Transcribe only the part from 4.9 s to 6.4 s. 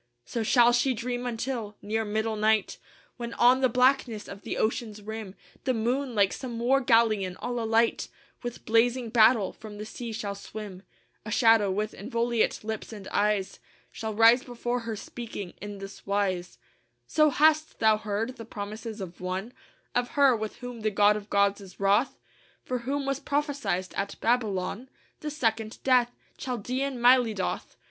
rim The moon, like